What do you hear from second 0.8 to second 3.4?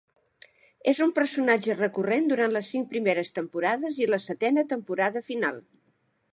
És un personatge recurrent durant les cinc primeres